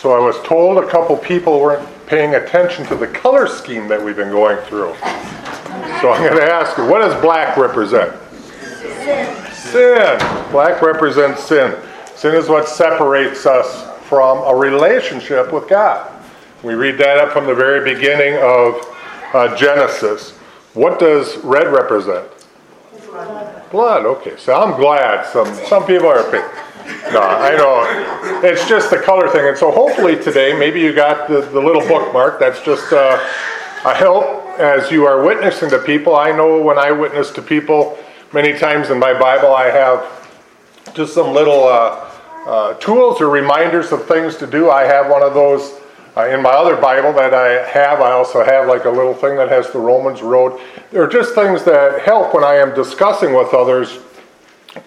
[0.00, 4.02] So I was told a couple people weren't paying attention to the color scheme that
[4.02, 4.94] we've been going through.
[6.00, 8.18] So I'm going to ask you, what does black represent?
[8.80, 9.52] Sin.
[9.52, 10.18] Sin.
[10.52, 11.76] Black represents sin.
[12.14, 16.10] Sin is what separates us from a relationship with God.
[16.62, 18.82] We read that up from the very beginning of
[19.34, 20.30] uh, Genesis.
[20.72, 22.26] What does red represent?
[23.04, 23.70] Blood.
[23.70, 24.06] Blood.
[24.06, 26.69] Okay, so I'm glad some some people are pink.
[27.12, 28.40] No, I know.
[28.42, 29.46] It's just the color thing.
[29.48, 32.38] And so hopefully today, maybe you got the, the little bookmark.
[32.38, 33.18] That's just uh,
[33.84, 36.14] a help as you are witnessing to people.
[36.16, 37.98] I know when I witness to people,
[38.32, 42.10] many times in my Bible, I have just some little uh,
[42.46, 44.70] uh, tools or reminders of things to do.
[44.70, 45.80] I have one of those
[46.16, 48.00] uh, in my other Bible that I have.
[48.00, 50.60] I also have like a little thing that has the Romans Road.
[50.90, 53.98] They're just things that help when I am discussing with others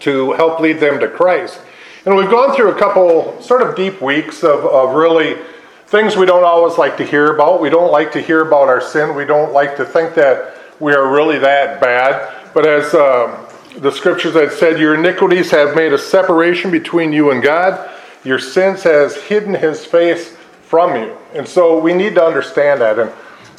[0.02, 1.60] to help lead them to Christ.
[2.06, 5.38] And we've gone through a couple sort of deep weeks of, of really
[5.86, 7.62] things we don't always like to hear about.
[7.62, 9.16] We don't like to hear about our sin.
[9.16, 12.52] We don't like to think that we are really that bad.
[12.54, 17.32] But as uh, the scriptures had said, your iniquities have made a separation between you
[17.32, 17.90] and God.
[18.26, 21.16] Your sins has hidden his face from you.
[21.34, 23.00] And so we need to understand that.
[23.00, 23.12] And,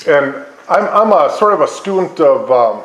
[0.07, 2.83] and I'm, I'm a sort of a student of um,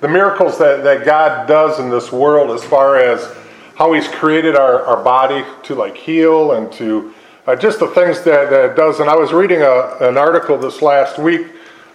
[0.00, 3.36] the miracles that, that God does in this world as far as
[3.78, 7.14] how he's created our, our body to like heal and to
[7.46, 8.98] uh, just the things that, that it does.
[8.98, 11.46] And I was reading a, an article this last week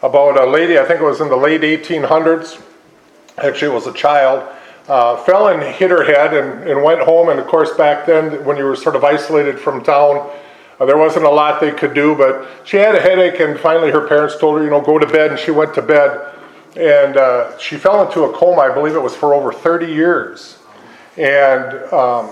[0.01, 2.61] about a lady, I think it was in the late 1800s,
[3.37, 4.49] actually it was a child,
[4.87, 7.27] uh, fell and hit her head and, and went home.
[7.27, 10.31] And of course, back then, when you were sort of isolated from town,
[10.79, 13.91] uh, there wasn't a lot they could do, but she had a headache, and finally
[13.91, 16.33] her parents told her, you know, go to bed, and she went to bed.
[16.77, 20.59] And uh, she fell into a coma, I believe it was for over 30 years.
[21.17, 22.31] And um,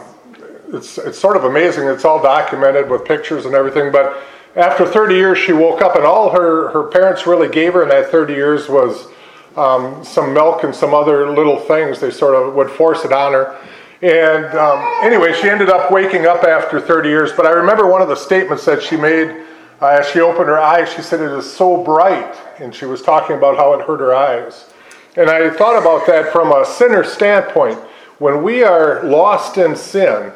[0.74, 1.88] it's, it's sort of amazing.
[1.88, 3.92] It's all documented with pictures and everything.
[3.92, 4.24] But
[4.56, 7.90] after 30 years, she woke up, and all her, her parents really gave her in
[7.90, 9.08] that 30 years was
[9.56, 12.00] um, some milk and some other little things.
[12.00, 13.58] They sort of would force it on her.
[14.02, 17.32] And um, anyway, she ended up waking up after 30 years.
[17.32, 19.46] But I remember one of the statements that she made
[19.80, 20.92] uh, as she opened her eyes.
[20.92, 22.36] She said, It is so bright.
[22.60, 24.72] And she was talking about how it hurt her eyes.
[25.18, 27.80] And I thought about that from a sinner standpoint.
[28.22, 30.32] When we are lost in sin,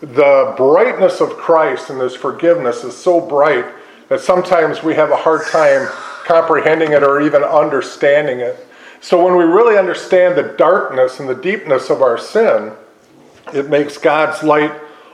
[0.00, 3.66] the brightness of Christ and His forgiveness is so bright
[4.08, 5.86] that sometimes we have a hard time
[6.24, 8.66] comprehending it or even understanding it.
[9.02, 12.72] So when we really understand the darkness and the deepness of our sin,
[13.52, 14.72] it makes God's light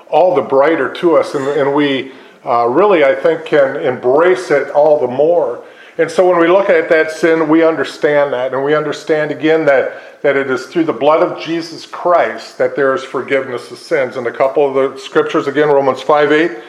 [0.09, 2.13] all the brighter to us, and, and we
[2.45, 5.65] uh, really, I think, can embrace it all the more.
[5.99, 8.53] And so when we look at that sin, we understand that.
[8.53, 12.77] And we understand again that, that it is through the blood of Jesus Christ that
[12.77, 14.17] there is forgiveness of sins.
[14.17, 16.63] And a couple of the scriptures, again, Romans 5 8,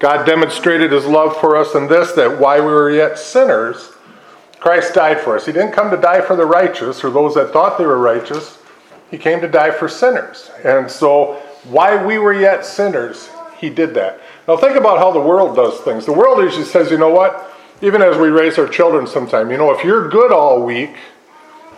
[0.00, 3.92] God demonstrated his love for us in this, that while we were yet sinners,
[4.58, 5.46] Christ died for us.
[5.46, 8.58] He didn't come to die for the righteous or those that thought they were righteous.
[9.10, 10.50] He came to die for sinners.
[10.64, 13.28] And so while we were yet sinners,
[13.58, 14.20] he did that.
[14.48, 16.04] Now think about how the world does things.
[16.04, 17.51] The world usually says, you know what?
[17.82, 20.94] Even as we raise our children sometime, you know, if you're good all week,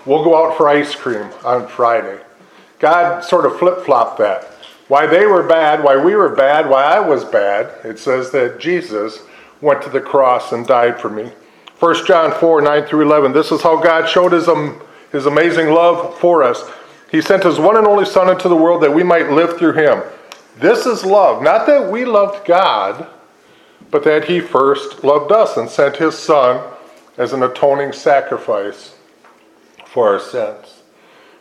[0.04, 2.20] we'll go out for ice cream on Friday.
[2.78, 4.44] God sort of flip flopped that.
[4.88, 8.60] Why they were bad, why we were bad, why I was bad, it says that
[8.60, 9.20] Jesus
[9.62, 11.32] went to the cross and died for me.
[11.80, 13.32] 1 John 4 9 through 11.
[13.32, 16.70] This is how God showed his, um, his amazing love for us.
[17.10, 19.72] He sent his one and only Son into the world that we might live through
[19.72, 20.02] him.
[20.58, 21.42] This is love.
[21.42, 23.08] Not that we loved God,
[23.90, 26.72] but that he first loved us and sent his Son
[27.16, 28.96] as an atoning sacrifice
[29.86, 30.82] for our sins.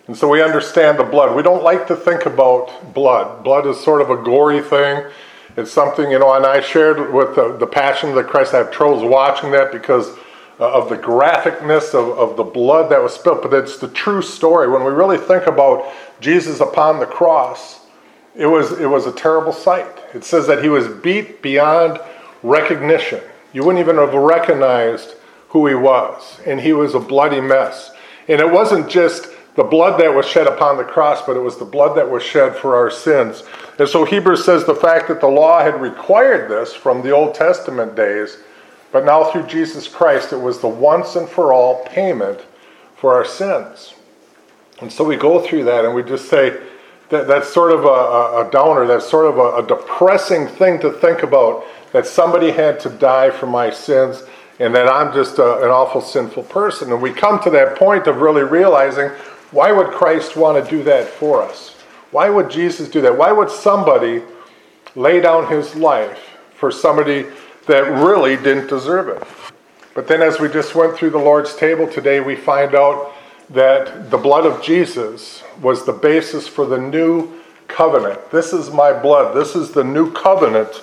[0.07, 1.35] And so we understand the blood.
[1.35, 3.43] We don't like to think about blood.
[3.43, 5.05] Blood is sort of a gory thing.
[5.55, 8.53] It's something, you know, and I shared with the, the Passion of the Christ.
[8.53, 10.09] I have troubles watching that because
[10.59, 13.41] uh, of the graphicness of, of the blood that was spilled.
[13.41, 14.69] But it's the true story.
[14.69, 17.85] When we really think about Jesus upon the cross,
[18.35, 19.87] it was, it was a terrible sight.
[20.13, 21.99] It says that he was beat beyond
[22.43, 23.21] recognition.
[23.53, 25.15] You wouldn't even have recognized
[25.49, 26.39] who he was.
[26.45, 27.91] And he was a bloody mess.
[28.27, 31.57] And it wasn't just the blood that was shed upon the cross, but it was
[31.57, 33.43] the blood that was shed for our sins.
[33.77, 37.35] And so Hebrews says the fact that the law had required this from the Old
[37.35, 38.37] Testament days,
[38.91, 42.39] but now through Jesus Christ, it was the once and for all payment
[42.95, 43.93] for our sins.
[44.81, 46.59] And so we go through that and we just say
[47.09, 50.91] that that's sort of a, a downer, that's sort of a, a depressing thing to
[50.91, 51.63] think about
[51.93, 54.23] that somebody had to die for my sins
[54.59, 56.91] and that I'm just a, an awful sinful person.
[56.91, 59.09] And we come to that point of really realizing
[59.51, 61.75] why would Christ want to do that for us?
[62.11, 63.17] Why would Jesus do that?
[63.17, 64.21] Why would somebody
[64.95, 66.19] lay down his life
[66.55, 67.25] for somebody
[67.67, 69.27] that really didn't deserve it.
[69.93, 73.13] But then, as we just went through the Lord's table today, we find out
[73.49, 77.31] that the blood of Jesus was the basis for the new
[77.67, 78.31] covenant.
[78.31, 79.35] This is my blood.
[79.35, 80.81] This is the new covenant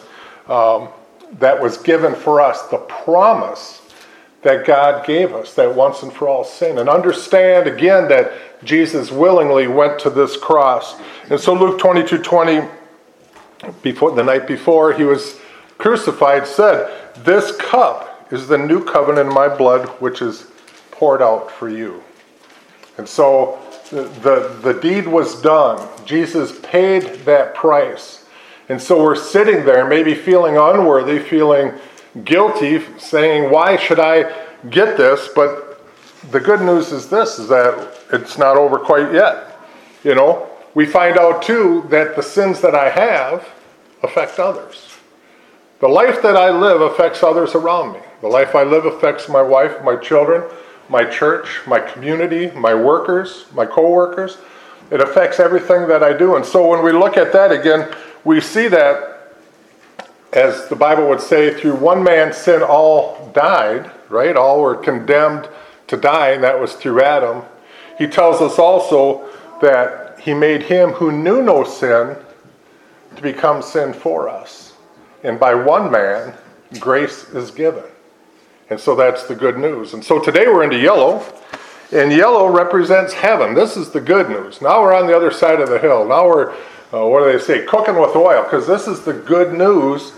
[0.49, 0.89] um,
[1.38, 3.82] that was given for us, the promise
[4.43, 6.79] that God gave us, that once and for all sin.
[6.79, 8.32] And understand again that
[8.65, 11.00] Jesus willingly went to this cross.
[11.29, 12.67] And so Luke 22 20,
[13.82, 15.38] before, the night before he was
[15.79, 20.47] crucified, said, This cup is the new covenant in my blood, which is
[20.91, 22.03] poured out for you.
[22.97, 23.59] And so
[23.91, 25.87] the, the, the deed was done.
[26.05, 28.25] Jesus paid that price.
[28.70, 31.72] And so we're sitting there, maybe feeling unworthy, feeling
[32.22, 34.32] guilty, saying, Why should I
[34.70, 35.28] get this?
[35.34, 35.82] But
[36.31, 39.58] the good news is this is that it's not over quite yet.
[40.05, 43.49] You know, we find out too that the sins that I have
[44.05, 44.87] affect others.
[45.81, 48.00] The life that I live affects others around me.
[48.20, 50.49] The life I live affects my wife, my children,
[50.88, 54.38] my church, my community, my workers, my co-workers.
[54.90, 56.37] It affects everything that I do.
[56.37, 57.94] And so when we look at that again,
[58.25, 59.10] we see that
[60.32, 64.37] as the Bible would say, through one man's sin all died, right?
[64.37, 65.48] All were condemned
[65.88, 67.42] to die, and that was through Adam.
[67.98, 69.28] He tells us also
[69.60, 72.16] that he made him who knew no sin
[73.16, 74.75] to become sin for us.
[75.25, 76.34] And by one man,
[76.78, 77.84] grace is given.
[78.70, 79.94] And so that's the good news.
[79.94, 81.25] And so today we're into yellow,
[81.92, 83.54] and yellow represents heaven.
[83.54, 84.60] This is the good news.
[84.60, 86.06] Now we're on the other side of the hill.
[86.06, 86.52] Now we're,
[86.92, 90.12] uh, what do they say, cooking with oil, because this is the good news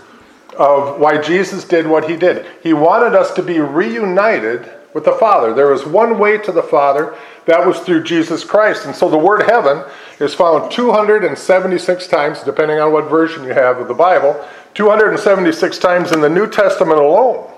[0.57, 2.45] of why Jesus did what he did.
[2.61, 5.53] He wanted us to be reunited with the Father.
[5.53, 7.15] There is one way to the Father,
[7.45, 8.85] that was through Jesus Christ.
[8.85, 9.83] And so the word heaven
[10.19, 16.11] is found 276 times, depending on what version you have of the Bible, 276 times
[16.11, 17.51] in the New Testament alone.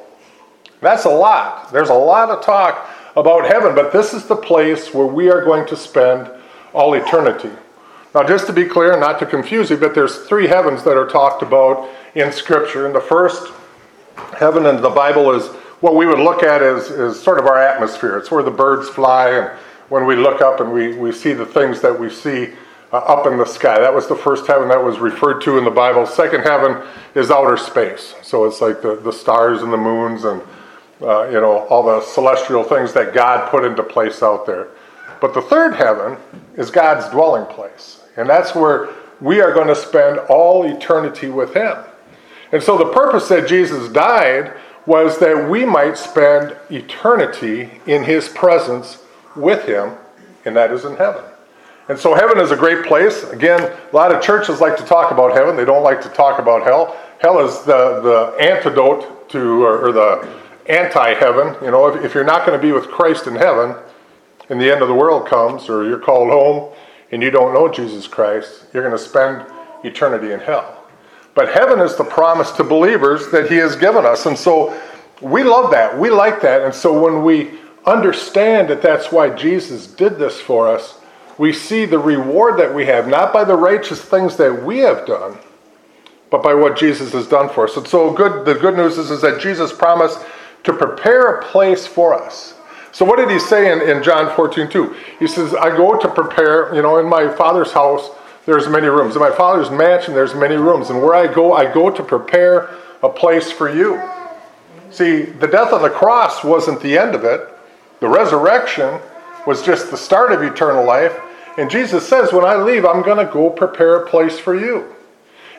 [0.81, 1.71] That's a lot.
[1.71, 5.43] There's a lot of talk about heaven, but this is the place where we are
[5.43, 6.29] going to spend
[6.73, 7.51] all eternity.
[8.13, 11.07] Now, just to be clear, not to confuse you, but there's three heavens that are
[11.07, 12.85] talked about in Scripture.
[12.85, 13.51] And the first
[14.37, 15.47] heaven in the Bible is
[15.81, 18.17] what we would look at as, as sort of our atmosphere.
[18.17, 19.59] It's where the birds fly, and
[19.89, 22.53] when we look up and we, we see the things that we see
[22.91, 23.79] uh, up in the sky.
[23.79, 26.05] That was the first heaven that was referred to in the Bible.
[26.05, 28.15] Second heaven is outer space.
[28.23, 30.41] So it's like the, the stars and the moons and
[31.01, 34.69] uh, you know, all the celestial things that God put into place out there.
[35.21, 36.17] But the third heaven
[36.55, 38.03] is God's dwelling place.
[38.17, 38.89] And that's where
[39.21, 41.77] we are going to spend all eternity with Him.
[42.51, 44.53] And so the purpose that Jesus died
[44.85, 49.03] was that we might spend eternity in His presence
[49.35, 49.93] with Him,
[50.45, 51.23] and that is in heaven.
[51.87, 53.23] And so heaven is a great place.
[53.25, 55.55] Again, a lot of churches like to talk about heaven.
[55.55, 56.95] They don't like to talk about hell.
[57.19, 60.27] Hell is the, the antidote to, or, or the
[60.67, 61.55] anti heaven.
[61.63, 63.75] You know, if, if you're not going to be with Christ in heaven,
[64.49, 66.73] and the end of the world comes, or you're called home
[67.11, 69.45] and you don't know Jesus Christ, you're going to spend
[69.83, 70.83] eternity in hell.
[71.33, 74.25] But heaven is the promise to believers that He has given us.
[74.25, 74.79] And so
[75.21, 75.97] we love that.
[75.97, 76.61] We like that.
[76.61, 77.51] And so when we
[77.85, 80.99] understand that that's why Jesus did this for us,
[81.37, 85.05] we see the reward that we have, not by the righteous things that we have
[85.05, 85.37] done,
[86.31, 87.75] but by what Jesus has done for us.
[87.75, 90.19] And so good, the good news is, is that Jesus promised
[90.65, 92.53] to prepare a place for us.
[92.91, 94.95] So what did he say in, in John 14, 2?
[95.19, 98.09] He says, I go to prepare, you know, in my father's house,
[98.45, 99.15] there's many rooms.
[99.15, 100.89] In my father's mansion, there's many rooms.
[100.89, 102.69] And where I go, I go to prepare
[103.03, 104.01] a place for you.
[104.91, 107.41] See, the death on the cross wasn't the end of it.
[107.99, 109.01] The resurrection
[109.45, 111.17] was just the start of eternal life.
[111.57, 114.93] And Jesus says, when I leave, I'm going to go prepare a place for you.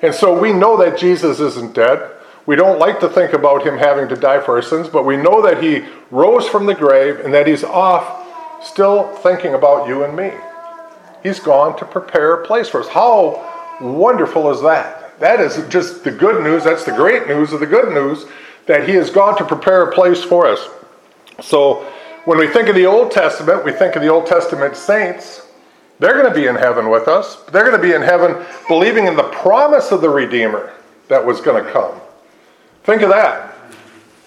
[0.02, 2.12] And so we know that Jesus isn't dead.
[2.46, 5.16] We don't like to think about him having to die for our sins, but we
[5.16, 8.24] know that he rose from the grave and that he's off
[8.64, 10.32] still thinking about you and me.
[11.22, 12.88] He's gone to prepare a place for us.
[12.88, 15.18] How wonderful is that?
[15.18, 16.62] That is just the good news.
[16.62, 18.26] That's the great news of the good news
[18.66, 20.68] that he has gone to prepare a place for us.
[21.40, 21.84] So
[22.26, 25.46] when we think of the Old Testament, we think of the Old Testament saints.
[25.98, 27.36] They're going to be in heaven with us.
[27.50, 30.72] They're going to be in heaven believing in the promise of the Redeemer
[31.08, 32.00] that was going to come.
[32.86, 33.52] Think of that.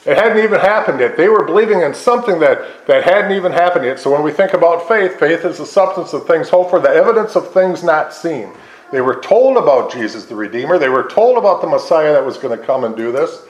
[0.06, 1.16] It hadn't even happened yet.
[1.16, 4.00] They were believing in something that, that hadn't even happened yet.
[4.00, 6.90] So when we think about faith, faith is the substance of things hoped for, the
[6.90, 8.52] evidence of things not seen.
[8.92, 10.78] They were told about Jesus the Redeemer.
[10.78, 13.44] They were told about the Messiah that was going to come and do this.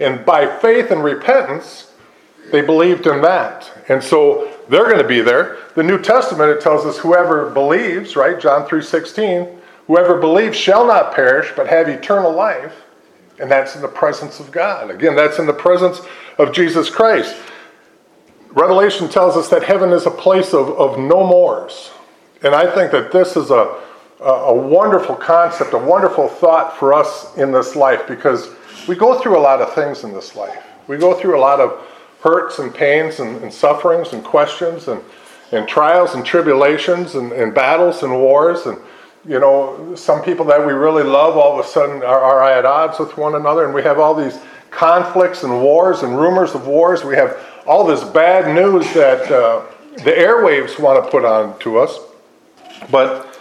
[0.00, 1.92] And by faith and repentance,
[2.50, 3.70] they believed in that.
[3.88, 5.58] And so they're going to be there.
[5.76, 8.40] The New Testament, it tells us whoever believes, right?
[8.40, 12.85] John 3.16, whoever believes shall not perish, but have eternal life.
[13.38, 14.90] And that's in the presence of God.
[14.90, 16.00] Again, that's in the presence
[16.38, 17.36] of Jesus Christ.
[18.50, 21.90] Revelation tells us that heaven is a place of, of no mores.
[22.42, 23.78] And I think that this is a,
[24.20, 28.50] a wonderful concept, a wonderful thought for us in this life because
[28.88, 30.64] we go through a lot of things in this life.
[30.86, 31.84] We go through a lot of
[32.22, 35.02] hurts and pains and, and sufferings and questions and,
[35.52, 38.78] and trials and tribulations and, and battles and wars and
[39.28, 42.64] you know, some people that we really love all of a sudden are, are, at
[42.64, 44.38] odds with one another, and we have all these
[44.70, 47.04] conflicts and wars and rumors of wars.
[47.04, 49.64] We have all this bad news that uh,
[50.04, 51.98] the airwaves want to put on to us.
[52.90, 53.36] But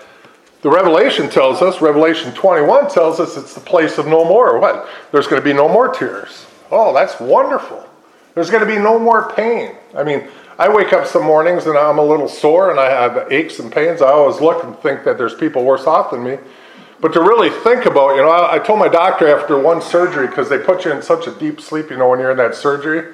[0.62, 4.60] the Revelation tells us, Revelation 21 tells us it's the place of no more.
[4.60, 4.90] What?
[5.12, 6.48] There's going to be no more tears.
[6.72, 7.88] Oh, that's wonderful.
[8.34, 9.76] There's going to be no more pain.
[9.96, 10.28] I mean,
[10.58, 13.72] I wake up some mornings and I'm a little sore and I have aches and
[13.72, 14.02] pains.
[14.02, 16.38] I always look and think that there's people worse off than me.
[17.02, 20.28] But to really think about, you know, I, I told my doctor after one surgery,
[20.28, 22.56] because they put you in such a deep sleep, you know, when you're in that
[22.56, 23.14] surgery.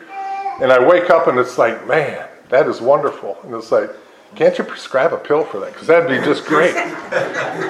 [0.62, 3.40] And I wake up and it's like, man, that is wonderful.
[3.44, 3.90] And it's like,
[4.36, 5.74] can't you prescribe a pill for that?
[5.74, 6.76] Because that'd be just great.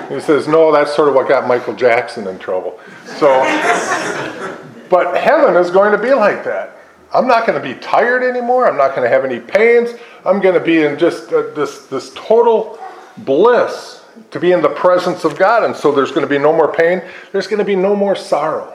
[0.09, 2.77] he says, no, that's sort of what got Michael Jackson in trouble.
[3.05, 3.27] So,
[4.89, 6.80] but heaven is going to be like that.
[7.13, 8.67] I'm not going to be tired anymore.
[8.67, 9.91] I'm not going to have any pains.
[10.25, 12.79] I'm going to be in just uh, this, this total
[13.19, 15.63] bliss to be in the presence of God.
[15.63, 17.01] And so there's going to be no more pain.
[17.31, 18.73] There's going to be no more sorrow.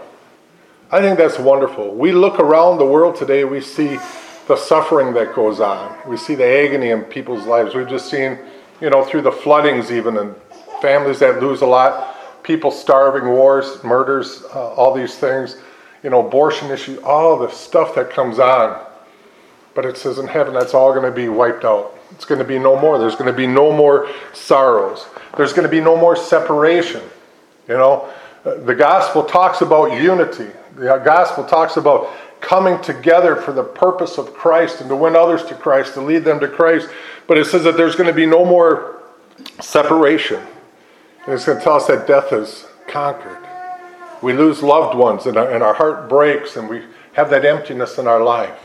[0.90, 1.94] I think that's wonderful.
[1.94, 3.98] We look around the world today, we see
[4.46, 5.96] the suffering that goes on.
[6.08, 7.74] We see the agony in people's lives.
[7.74, 8.38] We've just seen,
[8.80, 10.34] you know, through the floodings, even, and
[10.80, 15.56] families that lose a lot, people starving, wars, murders, uh, all these things
[16.06, 18.80] you know, abortion issue, all the stuff that comes on.
[19.74, 21.98] But it says in heaven that's all going to be wiped out.
[22.12, 22.96] It's going to be no more.
[22.96, 25.04] There's going to be no more sorrows.
[25.36, 27.02] There's going to be no more separation.
[27.66, 28.08] You know,
[28.44, 30.46] uh, the gospel talks about unity.
[30.76, 32.08] The uh, gospel talks about
[32.40, 36.22] coming together for the purpose of Christ and to win others to Christ, to lead
[36.22, 36.88] them to Christ.
[37.26, 39.02] But it says that there's going to be no more
[39.60, 40.40] separation.
[41.24, 43.45] And it's going to tell us that death is conquered.
[44.26, 47.96] We lose loved ones and our, and our heart breaks and we have that emptiness
[47.96, 48.58] in our life.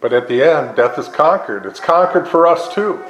[0.00, 1.66] But at the end, death is conquered.
[1.66, 3.02] It's conquered for us too.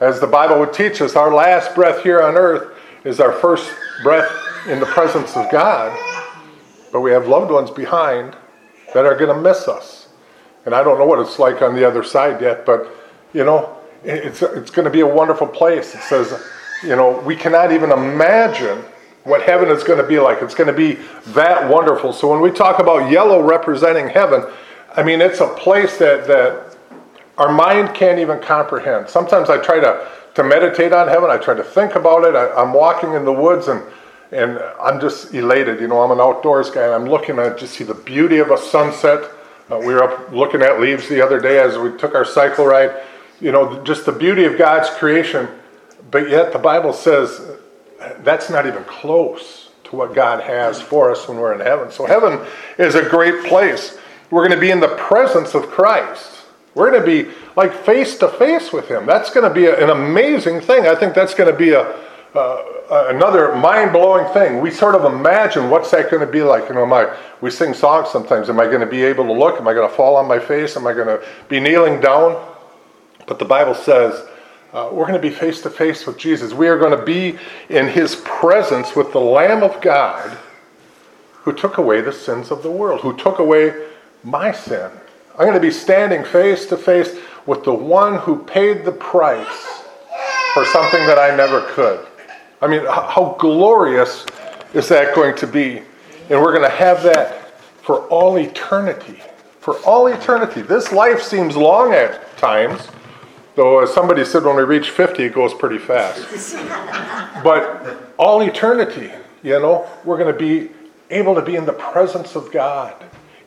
[0.00, 2.74] As the Bible would teach us, our last breath here on earth
[3.04, 3.70] is our first
[4.02, 4.26] breath
[4.68, 5.94] in the presence of God.
[6.92, 8.34] But we have loved ones behind
[8.94, 10.08] that are going to miss us.
[10.64, 12.90] And I don't know what it's like on the other side yet, but
[13.34, 15.94] you know, it's, it's going to be a wonderful place.
[15.94, 16.42] It says,
[16.82, 18.82] you know, we cannot even imagine
[19.26, 20.40] what heaven is going to be like.
[20.40, 21.00] It's going to be
[21.32, 22.12] that wonderful.
[22.12, 24.44] So when we talk about yellow representing heaven,
[24.94, 26.76] I mean, it's a place that, that
[27.36, 29.08] our mind can't even comprehend.
[29.08, 32.36] Sometimes I try to, to meditate on heaven, I try to think about it.
[32.36, 33.82] I, am walking in the woods and,
[34.30, 35.80] and I'm just elated.
[35.80, 38.52] You know, I'm an outdoors guy and I'm looking, I just see the beauty of
[38.52, 39.28] a sunset.
[39.68, 42.64] Uh, we were up looking at leaves the other day as we took our cycle
[42.64, 43.02] ride.
[43.40, 45.48] You know, just the beauty of God's creation.
[46.12, 47.55] But yet the Bible says
[48.20, 51.90] that's not even close to what God has for us when we're in heaven.
[51.90, 52.40] So, heaven
[52.78, 53.98] is a great place.
[54.30, 56.42] We're going to be in the presence of Christ.
[56.74, 59.06] We're going to be like face to face with Him.
[59.06, 60.86] That's going to be a, an amazing thing.
[60.86, 61.94] I think that's going to be a,
[62.90, 64.60] another mind blowing thing.
[64.60, 66.68] We sort of imagine what's that going to be like.
[66.68, 68.48] You know, my, we sing songs sometimes.
[68.48, 69.58] Am I going to be able to look?
[69.60, 70.76] Am I going to fall on my face?
[70.76, 72.44] Am I going to be kneeling down?
[73.26, 74.28] But the Bible says
[74.76, 76.52] uh, we're going to be face to face with Jesus.
[76.52, 77.38] We are going to be
[77.70, 80.36] in his presence with the Lamb of God
[81.32, 83.86] who took away the sins of the world, who took away
[84.22, 84.90] my sin.
[85.32, 87.16] I'm going to be standing face to face
[87.46, 89.82] with the one who paid the price
[90.52, 92.06] for something that I never could.
[92.60, 94.26] I mean, how glorious
[94.74, 95.78] is that going to be?
[96.28, 99.22] And we're going to have that for all eternity.
[99.60, 100.60] For all eternity.
[100.60, 102.88] This life seems long at times.
[103.56, 106.20] Though, as somebody said, when we reach 50, it goes pretty fast.
[107.42, 109.10] but all eternity,
[109.42, 110.70] you know, we're going to be
[111.08, 112.94] able to be in the presence of God.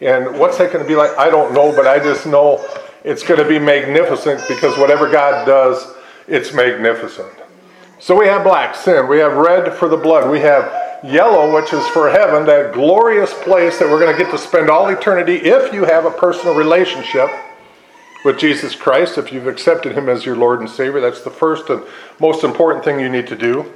[0.01, 1.15] And what's that going to be like?
[1.17, 2.65] I don't know, but I just know
[3.03, 5.93] it's going to be magnificent because whatever God does,
[6.27, 7.31] it's magnificent.
[7.99, 9.07] So we have black, sin.
[9.07, 10.31] We have red for the blood.
[10.31, 14.31] We have yellow, which is for heaven, that glorious place that we're going to get
[14.31, 17.29] to spend all eternity if you have a personal relationship
[18.23, 21.69] with Jesus Christ, if you've accepted him as your Lord and Savior, that's the first
[21.69, 21.83] and
[22.19, 23.73] most important thing you need to do.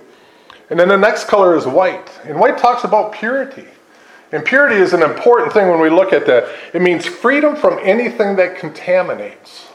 [0.69, 2.09] And then the next color is white.
[2.25, 3.67] And white talks about purity.
[4.31, 6.49] And purity is an important thing when we look at that.
[6.73, 9.67] It means freedom from anything that contaminates.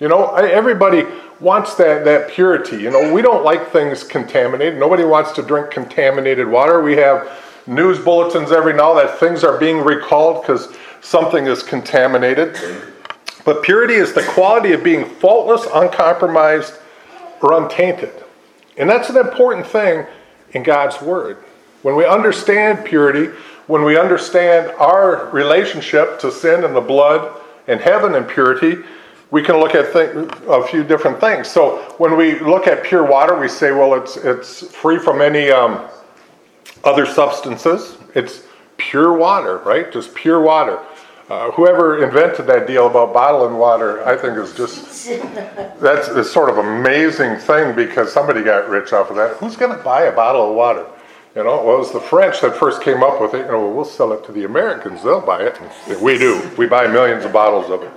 [0.00, 1.04] You know, everybody
[1.40, 2.76] wants that, that purity.
[2.76, 4.78] You know, we don't like things contaminated.
[4.78, 6.82] Nobody wants to drink contaminated water.
[6.82, 7.30] We have
[7.66, 12.56] news bulletins every now that things are being recalled because something is contaminated.
[13.48, 16.74] But purity is the quality of being faultless, uncompromised,
[17.40, 18.12] or untainted.
[18.76, 20.06] And that's an important thing
[20.52, 21.38] in God's Word.
[21.80, 23.34] When we understand purity,
[23.66, 28.82] when we understand our relationship to sin and the blood and heaven and purity,
[29.30, 31.48] we can look at th- a few different things.
[31.48, 35.50] So when we look at pure water, we say, well, it's it's free from any
[35.50, 35.88] um,
[36.84, 37.96] other substances.
[38.14, 38.42] It's
[38.76, 39.90] pure water, right?
[39.90, 40.84] Just pure water.
[41.28, 45.06] Uh, whoever invented that deal about bottling water, I think is just
[45.80, 49.36] that's a sort of amazing thing because somebody got rich off of that.
[49.36, 50.86] Who's going to buy a bottle of water?
[51.36, 53.44] You know, well, it was the French that first came up with it.
[53.44, 55.60] You know, well, we'll sell it to the Americans; they'll buy it.
[56.00, 56.50] We do.
[56.56, 57.92] We buy millions of bottles of it.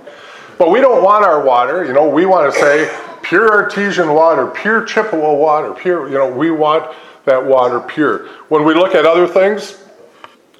[0.58, 1.86] But we don't want our water.
[1.86, 6.06] You know, we want to say pure artesian water, pure Chippewa water, pure.
[6.08, 8.28] You know, we want that water pure.
[8.50, 9.81] When we look at other things,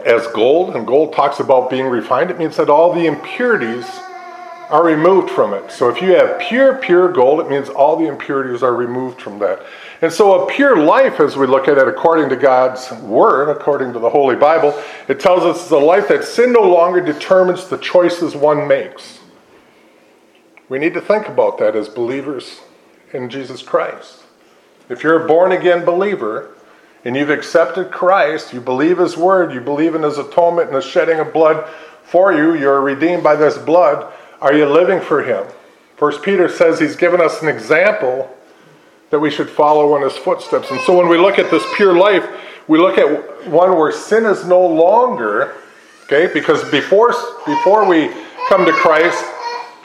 [0.01, 3.87] as gold, and gold talks about being refined, it means that all the impurities
[4.69, 5.71] are removed from it.
[5.71, 9.39] So if you have pure, pure gold, it means all the impurities are removed from
[9.41, 9.63] that.
[10.01, 13.93] And so a pure life, as we look at it according to God's Word, according
[13.93, 14.75] to the Holy Bible,
[15.09, 19.21] it tells us it's a life that sin no longer determines the choices one makes.
[20.71, 22.63] We need to think about that as believers
[23.13, 24.23] in Jesus Christ.
[24.89, 26.55] If you're a born again believer,
[27.05, 30.83] and you've accepted Christ, you believe His Word, you believe in His atonement and the
[30.83, 31.69] shedding of blood
[32.05, 35.47] for you, you're redeemed by this blood, are you living for Him?
[35.97, 38.29] First Peter says He's given us an example
[39.11, 40.71] that we should follow in His footsteps.
[40.71, 42.27] And so when we look at this pure life,
[42.69, 45.55] we look at one where sin is no longer,
[46.05, 47.13] okay, because before,
[47.47, 48.11] before we
[48.49, 49.25] come to Christ,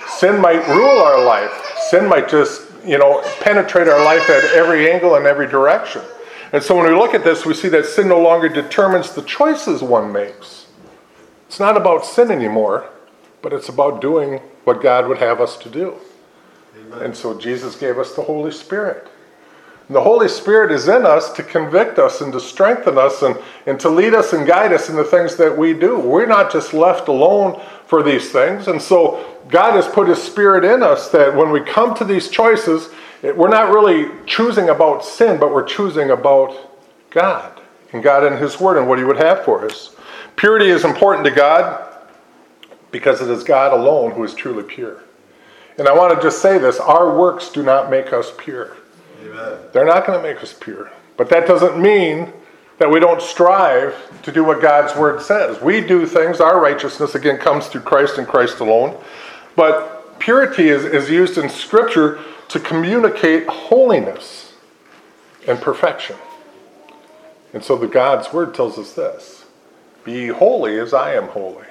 [0.07, 1.51] sin might rule our life.
[1.89, 6.01] Sin might just, you know, penetrate our life at every angle and every direction.
[6.53, 9.21] And so when we look at this, we see that sin no longer determines the
[9.23, 10.67] choices one makes.
[11.47, 12.89] It's not about sin anymore,
[13.41, 15.95] but it's about doing what God would have us to do.
[16.77, 17.01] Amen.
[17.03, 19.07] And so Jesus gave us the Holy Spirit.
[19.87, 23.37] And the Holy Spirit is in us to convict us and to strengthen us and,
[23.65, 25.97] and to lead us and guide us in the things that we do.
[25.97, 28.67] We're not just left alone for these things.
[28.67, 32.29] And so God has put His Spirit in us that when we come to these
[32.29, 32.89] choices,
[33.23, 36.55] we're not really choosing about sin, but we're choosing about
[37.09, 37.59] God
[37.93, 39.95] and God and His Word and what He would have for us.
[40.35, 41.83] Purity is important to God
[42.91, 45.03] because it is God alone who is truly pure.
[45.77, 48.77] And I want to just say this our works do not make us pure.
[49.21, 49.59] Amen.
[49.73, 50.91] They're not going to make us pure.
[51.17, 52.31] But that doesn't mean
[52.77, 55.59] that we don't strive to do what God's Word says.
[55.61, 59.01] We do things, our righteousness, again, comes through Christ and Christ alone.
[59.55, 64.53] But purity is, is used in Scripture to communicate holiness
[65.47, 66.15] and perfection.
[67.53, 69.45] And so the God's word tells us this
[70.03, 71.65] Be holy as I am holy.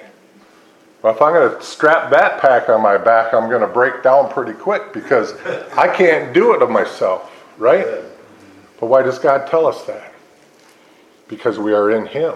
[1.01, 4.01] Well, if I'm going to strap that pack on my back, I'm going to break
[4.01, 5.33] down pretty quick because
[5.75, 7.85] I can't do it of myself, right?
[8.79, 10.13] But why does God tell us that?
[11.27, 12.33] Because we are in Him.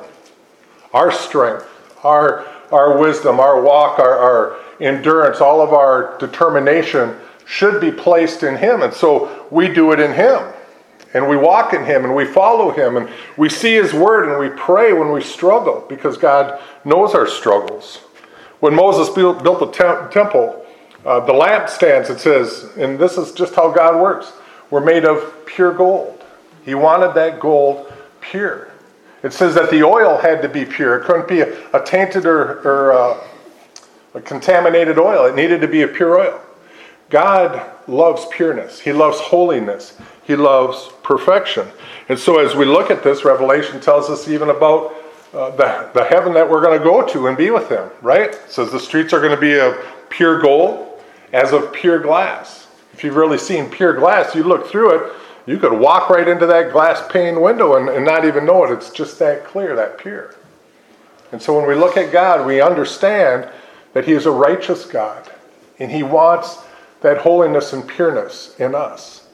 [0.93, 1.67] Our strength,
[2.03, 8.43] our, our wisdom, our walk, our, our endurance, all of our determination should be placed
[8.43, 8.81] in Him.
[8.81, 10.53] And so we do it in Him.
[11.13, 14.39] And we walk in Him and we follow Him and we see His Word and
[14.39, 17.97] we pray when we struggle because God knows our struggles.
[18.61, 20.65] When Moses built, the te- temple,
[21.05, 24.31] uh, the lampstands, it says, and this is just how God works,
[24.69, 26.23] were made of pure gold.
[26.63, 28.71] He wanted that gold pure.
[29.23, 30.99] It says that the oil had to be pure.
[30.99, 33.27] It couldn't be a, a tainted or, or uh,
[34.13, 35.25] a contaminated oil.
[35.25, 36.41] It needed to be a pure oil.
[37.11, 41.67] God loves pureness, He loves holiness, He loves perfection.
[42.09, 44.95] And so, as we look at this, Revelation tells us even about
[45.33, 48.31] uh, the, the heaven that we're going to go to and be with Him, right?
[48.31, 49.77] It says the streets are going to be of
[50.09, 51.01] pure gold
[51.33, 52.67] as of pure glass.
[52.93, 55.13] If you've really seen pure glass, you look through it,
[55.45, 58.71] you could walk right into that glass pane window and, and not even know it.
[58.71, 60.35] It's just that clear, that pure.
[61.31, 63.49] And so when we look at God, we understand
[63.93, 65.29] that He is a righteous God.
[65.79, 66.57] And He wants
[67.01, 69.27] that holiness and pureness in us.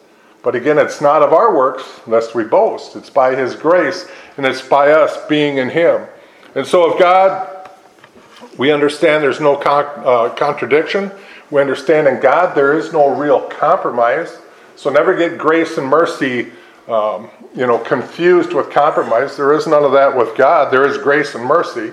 [0.44, 2.96] But again, it's not of our works, lest we boast.
[2.96, 6.08] It's by His grace, and it's by us being in Him.
[6.56, 7.70] And so, if God,
[8.58, 11.12] we understand there's no con- uh, contradiction.
[11.52, 14.38] We understand in God there is no real compromise.
[14.76, 16.52] So, never get grace and mercy,
[16.88, 19.36] um, you know, confused with compromise.
[19.36, 20.72] There is none of that with God.
[20.72, 21.92] There is grace and mercy,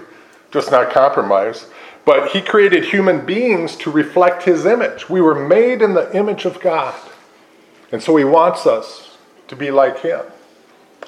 [0.53, 1.67] just not compromise.
[2.05, 5.09] But he created human beings to reflect his image.
[5.09, 6.95] We were made in the image of God.
[7.93, 9.17] And so he wants us
[9.49, 10.23] to be like him.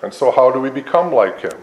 [0.02, 1.59] And so, how do we become like him?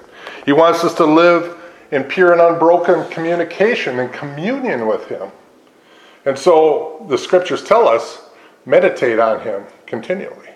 [0.45, 1.57] He wants us to live
[1.93, 5.29] in pure and unbroken communication and communion with Him.
[6.25, 8.29] And so the scriptures tell us
[8.65, 10.49] meditate on Him continually.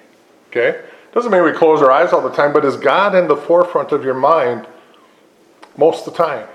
[0.49, 0.81] Okay?
[1.13, 3.91] Doesn't mean we close our eyes all the time, but is God in the forefront
[3.91, 4.67] of your mind
[5.77, 6.47] most of the time?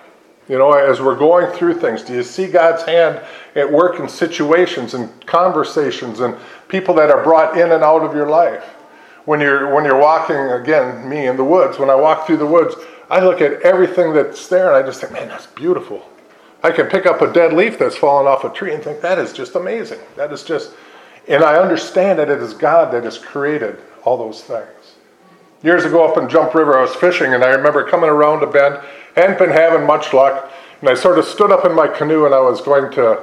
[0.52, 3.22] You know, as we're going through things, do you see God's hand
[3.54, 6.36] at work in situations and conversations and
[6.68, 8.62] people that are brought in and out of your life?
[9.24, 12.44] When you're when you're walking again, me in the woods, when I walk through the
[12.44, 12.74] woods,
[13.08, 16.06] I look at everything that's there and I just think, man, that's beautiful.
[16.62, 19.18] I can pick up a dead leaf that's fallen off a tree and think that
[19.18, 20.00] is just amazing.
[20.16, 20.74] That is just
[21.28, 24.96] and I understand that it is God that has created all those things.
[25.62, 28.48] Years ago up in Jump River, I was fishing, and I remember coming around a
[28.48, 28.80] bend,
[29.14, 32.34] hadn't been having much luck, and I sort of stood up in my canoe and
[32.34, 33.22] I was going to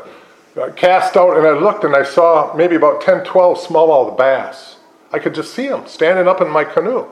[0.59, 4.77] uh, cast out, and I looked and I saw maybe about 10, 12 smallmouth bass.
[5.11, 7.07] I could just see them standing up in my canoe.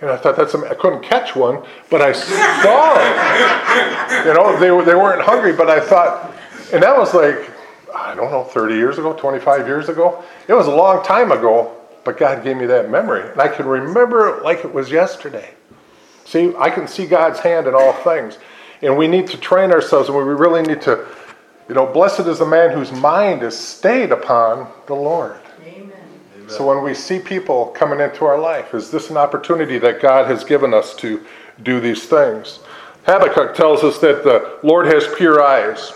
[0.00, 4.26] And I thought that's I couldn't catch one, but I saw it.
[4.26, 6.34] You know, they, they weren't hungry, but I thought,
[6.72, 7.50] and that was like,
[7.94, 10.24] I don't know, 30 years ago, 25 years ago.
[10.48, 13.30] It was a long time ago, but God gave me that memory.
[13.30, 15.54] And I can remember it like it was yesterday.
[16.30, 18.38] See, I can see God's hand in all things.
[18.82, 21.04] And we need to train ourselves, and we really need to,
[21.68, 25.40] you know, blessed is the man whose mind is stayed upon the Lord.
[25.66, 25.90] Amen.
[26.46, 30.28] So when we see people coming into our life, is this an opportunity that God
[30.28, 31.26] has given us to
[31.64, 32.60] do these things?
[33.06, 35.92] Habakkuk tells us that the Lord has pure eyes.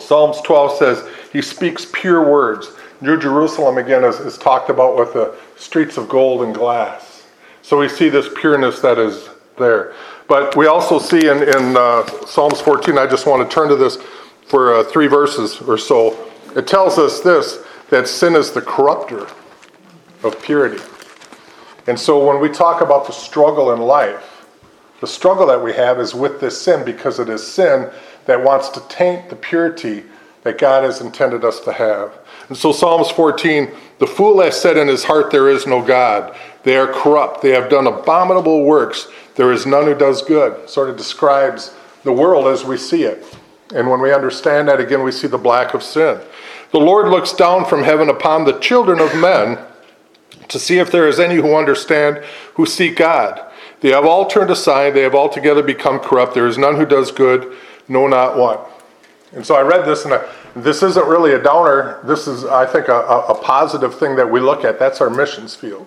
[0.00, 2.72] Psalms 12 says he speaks pure words.
[3.00, 7.07] New Jerusalem, again, is, is talked about with the streets of gold and glass.
[7.68, 9.28] So we see this pureness that is
[9.58, 9.92] there.
[10.26, 13.76] But we also see in, in uh, Psalms 14, I just want to turn to
[13.76, 13.98] this
[14.46, 16.30] for uh, three verses or so.
[16.56, 19.26] It tells us this that sin is the corrupter
[20.22, 20.82] of purity.
[21.86, 24.46] And so when we talk about the struggle in life,
[25.02, 27.90] the struggle that we have is with this sin because it is sin
[28.24, 30.04] that wants to taint the purity
[30.42, 32.18] that God has intended us to have.
[32.48, 36.36] And so, Psalms 14 the fool has said in his heart, There is no God.
[36.68, 37.40] They are corrupt.
[37.40, 39.08] They have done abominable works.
[39.36, 40.68] There is none who does good.
[40.68, 43.24] Sort of describes the world as we see it.
[43.74, 46.20] And when we understand that, again, we see the black of sin.
[46.72, 49.58] The Lord looks down from heaven upon the children of men
[50.48, 52.22] to see if there is any who understand,
[52.56, 53.50] who seek God.
[53.80, 54.92] They have all turned aside.
[54.92, 56.34] They have altogether become corrupt.
[56.34, 57.56] There is none who does good,
[57.88, 58.58] no, not one.
[59.32, 61.98] And so I read this, and I, this isn't really a downer.
[62.04, 64.78] This is, I think, a, a, positive thing that we look at.
[64.78, 65.86] That's our missions field.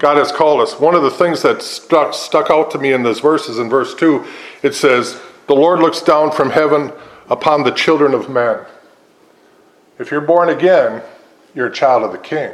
[0.00, 0.80] God has called us.
[0.80, 3.68] One of the things that stuck, stuck out to me in this verse is in
[3.68, 4.24] verse 2.
[4.62, 6.90] It says, The Lord looks down from heaven
[7.28, 8.64] upon the children of men.
[9.98, 11.02] If you're born again,
[11.54, 12.50] you're a child of the King.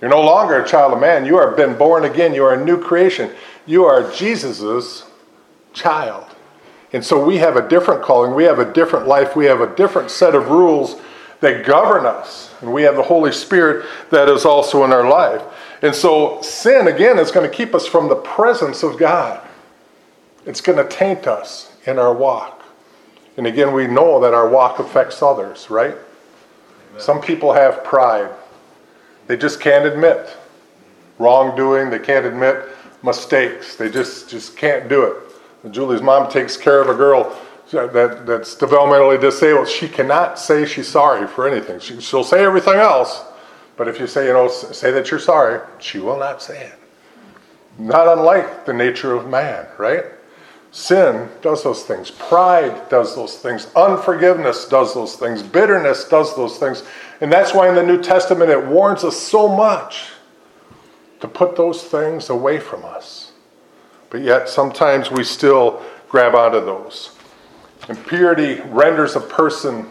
[0.00, 1.26] You're no longer a child of man.
[1.26, 2.32] You have been born again.
[2.32, 3.30] You are a new creation.
[3.66, 5.04] You are Jesus's
[5.74, 6.24] child.
[6.94, 9.74] And so we have a different calling, we have a different life, we have a
[9.76, 10.96] different set of rules
[11.40, 12.50] that govern us.
[12.62, 15.42] And we have the Holy Spirit that is also in our life.
[15.82, 19.46] And so sin, again, is going to keep us from the presence of God.
[20.46, 22.64] It's going to taint us in our walk.
[23.36, 25.92] And again, we know that our walk affects others, right?
[25.92, 27.00] Amen.
[27.00, 28.30] Some people have pride.
[29.26, 30.36] They just can't admit
[31.18, 32.64] wrongdoing, they can't admit
[33.02, 33.76] mistakes.
[33.76, 35.72] They just, just can't do it.
[35.72, 37.36] Julie's mom takes care of a girl
[37.72, 39.68] that, that's developmentally disabled.
[39.68, 41.80] She cannot say she's sorry for anything.
[41.80, 43.24] She, she'll say everything else,
[43.76, 46.74] but if you say, you know, say that you're sorry, she will not say it.
[47.78, 50.04] Not unlike the nature of man, right?
[50.70, 52.10] Sin does those things.
[52.10, 53.68] Pride does those things.
[53.76, 55.42] Unforgiveness does those things.
[55.42, 56.84] Bitterness does those things.
[57.20, 60.08] And that's why in the New Testament it warns us so much
[61.20, 63.32] to put those things away from us.
[64.10, 67.16] But yet, sometimes we still grab onto those.
[67.88, 69.90] Impurity renders a person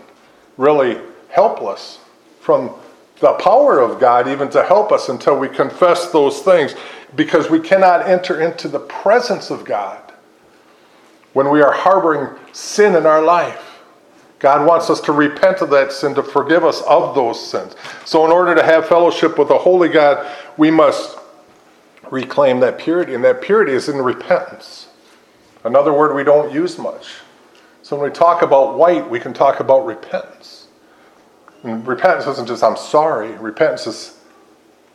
[0.58, 2.00] really helpless
[2.40, 2.74] from
[3.20, 6.76] the power of God, even to help us until we confess those things,
[7.16, 10.14] because we cannot enter into the presence of God
[11.34, 13.82] when we are harboring sin in our life.
[14.40, 17.76] God wants us to repent of that sin, to forgive us of those sins.
[18.04, 21.18] So, in order to have fellowship with the Holy God, we must
[22.12, 24.88] reclaim that purity, and that purity is in repentance.
[25.64, 27.08] Another word we don't use much.
[27.82, 30.65] So when we talk about white, we can talk about repentance.
[31.66, 34.20] And repentance isn't just I'm sorry, repentance is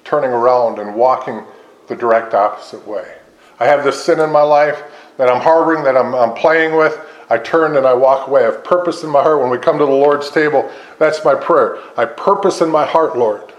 [0.04, 1.44] turning around and walking
[1.88, 3.16] the direct opposite way.
[3.59, 4.83] I have this sin in my life
[5.18, 6.98] that I'm harboring, that I'm, I'm playing with.
[7.28, 8.42] I turn and I walk away.
[8.42, 9.40] I have purpose in my heart.
[9.40, 11.78] When we come to the Lord's table, that's my prayer.
[11.96, 13.52] I purpose in my heart, Lord,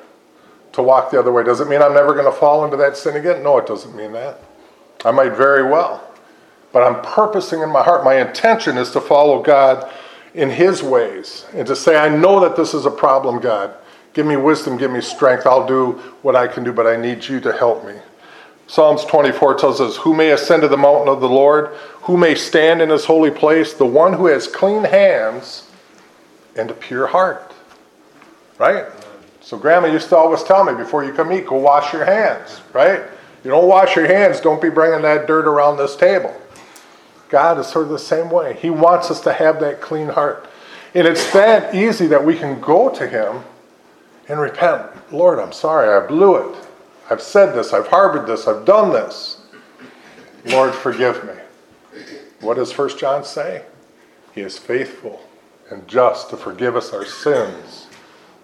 [0.73, 1.43] to walk the other way.
[1.43, 3.43] Does it mean I'm never going to fall into that sin again?
[3.43, 4.41] No, it doesn't mean that.
[5.05, 6.07] I might very well.
[6.73, 9.91] but I'm purposing in my heart, my intention is to follow God
[10.33, 13.75] in His ways and to say, I know that this is a problem, God.
[14.13, 15.45] Give me wisdom, give me strength.
[15.45, 17.95] I'll do what I can do, but I need you to help me.
[18.67, 21.67] Psalms 24 tells us, Who may ascend to the mountain of the Lord?
[22.03, 23.73] Who may stand in his holy place?
[23.73, 25.69] The one who has clean hands
[26.55, 27.53] and a pure heart.
[28.57, 28.85] Right?
[29.41, 32.61] So, Grandma used to always tell me before you come eat, go wash your hands.
[32.73, 33.01] Right?
[33.43, 36.35] You don't wash your hands, don't be bringing that dirt around this table.
[37.31, 38.57] God is sort of the same way.
[38.61, 40.47] He wants us to have that clean heart.
[40.93, 43.43] And it's that easy that we can go to Him
[44.27, 44.91] and repent.
[45.13, 46.67] Lord, I'm sorry, I blew it.
[47.09, 49.41] I've said this, I've harbored this, I've done this.
[50.45, 51.33] Lord, forgive me.
[52.41, 53.63] What does 1 John say?
[54.33, 55.21] He is faithful
[55.69, 57.87] and just to forgive us our sins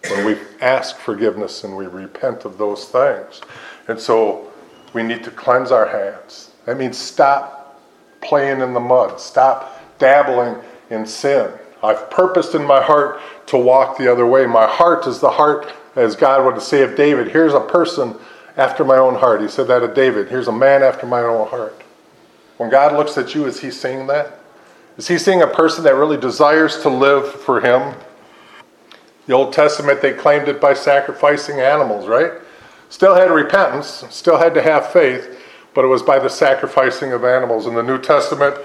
[0.09, 3.41] when we ask forgiveness and we repent of those things.
[3.89, 4.49] And so
[4.93, 6.51] we need to cleanse our hands.
[6.65, 7.56] That means stop
[8.21, 9.19] playing in the mud.
[9.19, 10.55] Stop dabbling
[10.89, 11.51] in sin.
[11.83, 14.45] I've purposed in my heart to walk the other way.
[14.45, 17.29] My heart is the heart, as God would say of David.
[17.29, 18.15] Here's a person
[18.55, 19.41] after my own heart.
[19.41, 20.29] He said that of David.
[20.29, 21.81] Here's a man after my own heart.
[22.57, 24.39] When God looks at you, is he seeing that?
[24.97, 27.93] Is he seeing a person that really desires to live for him?
[29.27, 32.31] The Old Testament, they claimed it by sacrificing animals, right?
[32.89, 35.36] Still had repentance, still had to have faith,
[35.77, 37.67] but it was by the sacrificing of animals.
[37.67, 38.55] In the New Testament,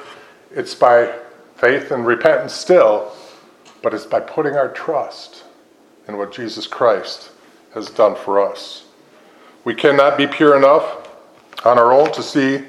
[0.50, 1.14] it's by
[1.56, 3.12] faith and repentance still,
[3.82, 5.44] but it's by putting our trust
[6.08, 7.30] in what Jesus Christ
[7.74, 8.86] has done for us.
[9.62, 11.10] We cannot be pure enough
[11.66, 12.64] on our own to see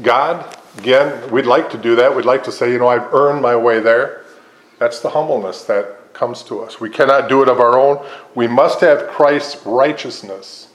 [0.00, 0.56] God.
[0.78, 2.14] Again, we'd like to do that.
[2.14, 4.22] We'd like to say, you know, I've earned my way there.
[4.78, 6.80] That's the humbleness that comes to us.
[6.80, 8.06] We cannot do it of our own.
[8.36, 10.68] We must have Christ's righteousness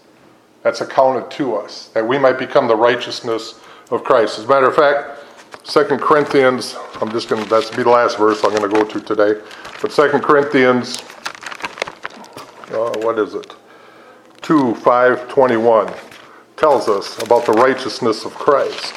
[0.63, 3.59] that's accounted to us, that we might become the righteousness
[3.91, 4.39] of Christ.
[4.39, 5.19] As a matter of fact,
[5.63, 8.83] Second Corinthians, I'm just going to, that's be the last verse I'm going to go
[8.83, 9.41] to today.
[9.81, 11.01] But Second Corinthians,
[12.71, 13.55] uh, what is it?
[14.41, 15.93] 2, 5, 21
[16.55, 18.93] tells us about the righteousness of Christ.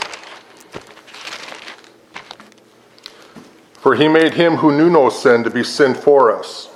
[3.75, 6.71] For he made him who knew no sin to be sin for us.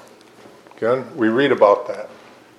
[0.77, 2.09] Again, we read about that.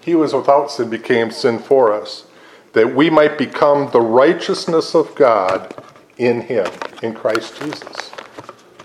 [0.05, 2.25] He was without sin, became sin for us,
[2.73, 5.73] that we might become the righteousness of God
[6.19, 6.67] in Him,
[7.01, 8.11] in Christ Jesus.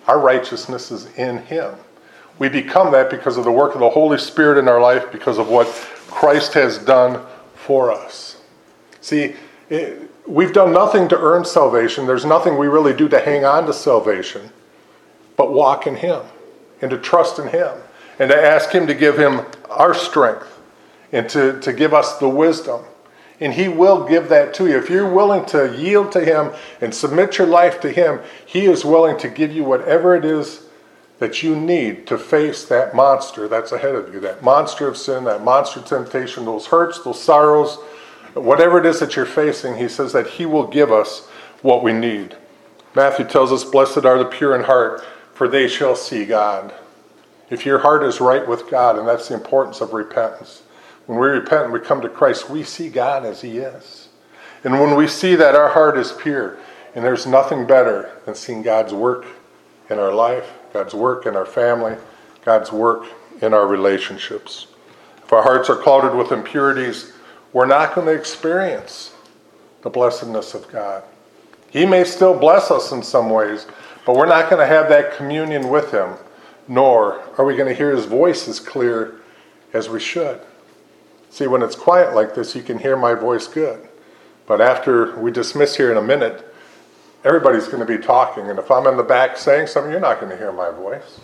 [0.09, 1.75] Our righteousness is in Him.
[2.39, 5.37] We become that because of the work of the Holy Spirit in our life, because
[5.37, 5.67] of what
[6.09, 7.23] Christ has done
[7.55, 8.41] for us.
[9.03, 9.35] See,
[9.69, 12.07] it, we've done nothing to earn salvation.
[12.07, 14.49] There's nothing we really do to hang on to salvation,
[15.37, 16.23] but walk in Him
[16.81, 17.77] and to trust in Him
[18.19, 20.57] and to ask Him to give Him our strength
[21.13, 22.85] and to, to give us the wisdom.
[23.41, 24.77] And He will give that to you.
[24.77, 28.85] If you're willing to yield to Him and submit your life to Him, He is
[28.85, 30.67] willing to give you whatever it is
[31.19, 35.25] that you need to face that monster that's ahead of you that monster of sin,
[35.25, 37.77] that monster of temptation, those hurts, those sorrows,
[38.35, 39.77] whatever it is that you're facing.
[39.77, 41.27] He says that He will give us
[41.63, 42.37] what we need.
[42.95, 46.75] Matthew tells us, Blessed are the pure in heart, for they shall see God.
[47.51, 50.63] If your heart is right with God, and that's the importance of repentance
[51.11, 54.11] when we repent and we come to Christ, we see God as He is.
[54.63, 56.57] And when we see that our heart is pure,
[56.95, 59.27] and there's nothing better than seeing God's work
[59.89, 61.97] in our life, God's work in our family,
[62.45, 63.07] God's work
[63.43, 64.69] in our relationships.
[65.25, 67.13] If our hearts are clouded with impurities,
[67.53, 69.13] we're not going to experience
[69.83, 71.03] the blessedness of God.
[71.71, 73.67] He may still bless us in some ways,
[74.07, 76.11] but we're not going to have that communion with Him,
[76.69, 79.17] nor are we going to hear His voice as clear
[79.73, 80.41] as we should.
[81.31, 83.89] See, when it's quiet like this, you can hear my voice good.
[84.47, 86.45] But after we dismiss here in a minute,
[87.25, 88.51] everybody's going to be talking.
[88.51, 91.21] And if I'm in the back saying something, you're not going to hear my voice.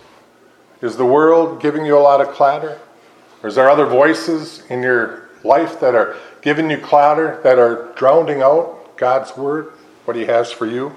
[0.80, 2.78] Is the world giving you a lot of clatter?
[3.42, 7.92] Or is there other voices in your life that are giving you clatter, that are
[7.96, 9.72] drowning out God's word,
[10.04, 10.94] what He has for you?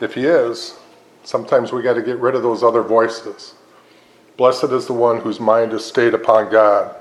[0.00, 0.78] If He is,
[1.24, 3.54] sometimes we got to get rid of those other voices.
[4.36, 6.94] Blessed is the one whose mind is stayed upon God.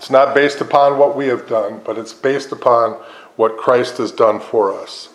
[0.00, 2.92] It's not based upon what we have done, but it's based upon
[3.36, 5.10] what Christ has done for us.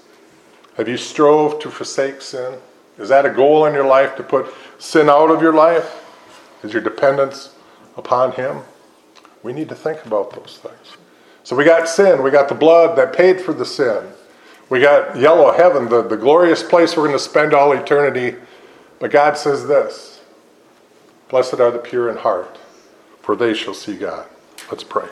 [0.78, 2.60] Have you strove to forsake sin?
[3.00, 4.46] Is that a goal in your life to put
[4.78, 6.06] sin out of your life?
[6.64, 7.56] Is your dependence
[7.98, 8.60] upon Him?
[9.42, 10.98] We need to think about those things.
[11.44, 14.04] So we got sin, we got the blood that paid for the sin.
[14.70, 18.38] We got yellow heaven, the, the glorious place we're going to spend all eternity.
[19.00, 20.22] But God says this
[21.30, 22.60] Blessed are the pure in heart,
[23.24, 24.28] for they shall see God.
[24.72, 25.08] Let's pray.